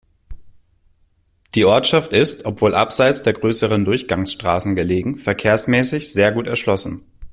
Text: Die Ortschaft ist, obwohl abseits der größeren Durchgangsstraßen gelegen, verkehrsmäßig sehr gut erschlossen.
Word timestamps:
Die 1.53 1.63
Ortschaft 1.63 2.11
ist, 2.11 2.45
obwohl 2.45 2.73
abseits 2.73 3.21
der 3.21 3.33
größeren 3.33 3.85
Durchgangsstraßen 3.85 4.75
gelegen, 4.75 5.19
verkehrsmäßig 5.19 6.11
sehr 6.11 6.31
gut 6.31 6.47
erschlossen. 6.47 7.05